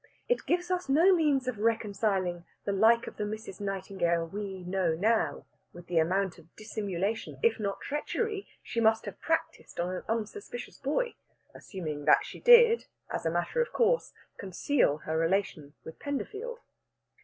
It 0.27 0.47
gives 0.47 0.71
us 0.71 0.89
no 0.89 1.13
means 1.13 1.47
of 1.47 1.59
reconciling 1.59 2.43
the 2.65 2.71
like 2.71 3.05
of 3.05 3.17
the 3.17 3.23
Mrs. 3.23 3.61
Nightingale 3.61 4.25
we 4.25 4.63
know 4.63 4.95
now 4.95 5.45
with 5.73 5.85
the 5.85 5.99
amount 5.99 6.39
of 6.39 6.55
dissimulation, 6.55 7.37
if 7.43 7.59
not 7.59 7.81
treachery, 7.81 8.47
she 8.63 8.79
must 8.79 9.05
have 9.05 9.21
practised 9.21 9.79
on 9.79 9.93
an 9.93 10.03
unsuspicious 10.09 10.79
boy, 10.79 11.13
assuming 11.53 12.05
that 12.05 12.25
she 12.25 12.39
did, 12.39 12.87
as 13.11 13.27
a 13.27 13.29
matter 13.31 13.61
of 13.61 13.71
course, 13.71 14.11
conceal 14.39 14.97
her 15.05 15.15
relation 15.19 15.75
with 15.83 15.99
Penderfield. 15.99 16.57